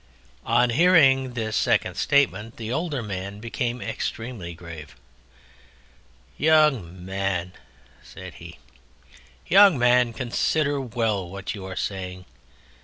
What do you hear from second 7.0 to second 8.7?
Man," said he,